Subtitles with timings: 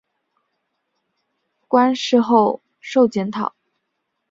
[1.67, 3.53] 馆试后授检讨。